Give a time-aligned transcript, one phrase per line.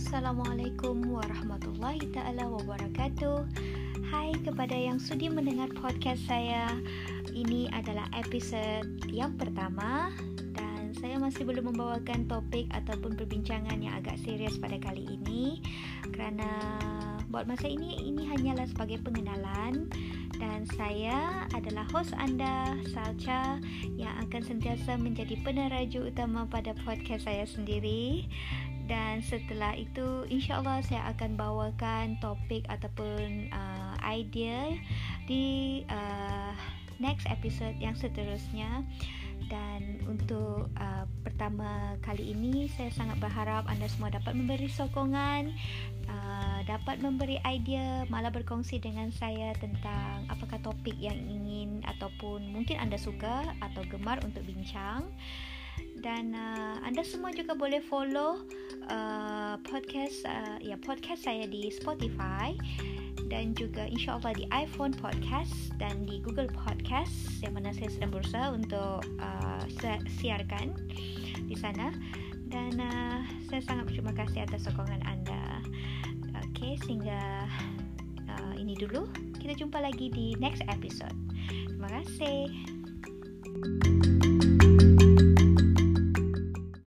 [0.00, 3.44] Assalamualaikum warahmatullahi taala wabarakatuh.
[4.08, 6.72] Hai kepada yang sudi mendengar podcast saya.
[7.28, 10.08] Ini adalah episod yang pertama
[10.56, 15.60] dan saya masih belum membawakan topik ataupun perbincangan yang agak serius pada kali ini
[16.16, 16.48] kerana
[17.28, 19.84] buat masa ini ini hanyalah sebagai pengenalan
[20.40, 23.60] dan saya adalah host anda Salcha
[24.00, 28.24] yang akan sentiasa menjadi peneraju utama pada podcast saya sendiri
[29.22, 34.74] setelah itu insyaallah saya akan bawakan topik ataupun uh, idea
[35.28, 36.52] di uh,
[37.00, 38.84] next episode yang seterusnya.
[39.48, 45.50] Dan untuk uh, pertama kali ini saya sangat berharap anda semua dapat memberi sokongan
[46.06, 52.78] uh, dapat memberi idea malah berkongsi dengan saya tentang apakah topik yang ingin ataupun mungkin
[52.78, 55.08] anda suka atau gemar untuk bincang.
[56.00, 58.44] Dan uh, anda semua juga boleh follow
[58.90, 62.52] uh, podcast uh, ya podcast saya di Spotify
[63.30, 68.50] dan juga insyaallah di iPhone podcast dan di Google podcast yang mana saya sedang berusaha
[68.50, 69.62] untuk uh,
[70.18, 70.74] siarkan
[71.46, 71.94] di sana
[72.50, 75.62] dan uh, saya sangat berterima kasih atas sokongan anda.
[76.50, 77.46] Okey, sehingga
[78.26, 79.06] uh, ini dulu.
[79.38, 81.14] Kita jumpa lagi di next episode.
[81.48, 82.50] Terima kasih.
[83.50, 83.89] thank you